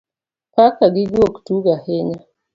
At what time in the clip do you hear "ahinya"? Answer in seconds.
1.77-2.21